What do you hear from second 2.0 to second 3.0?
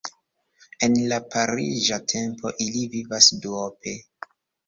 tempo ili